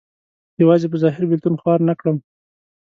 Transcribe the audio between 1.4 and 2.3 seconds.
خوار نه کړم.